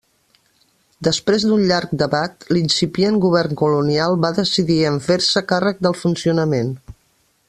Després 1.07 1.43
d'un 1.49 1.65
llarg 1.71 1.93
debat, 2.03 2.47
l'incipient 2.57 3.19
govern 3.27 3.53
colonial 3.61 4.17
va 4.25 4.33
decidir 4.41 4.79
en 4.93 4.99
fer-se 5.11 5.45
càrrec 5.53 5.87
del 5.89 5.99
funcionament. 6.05 6.77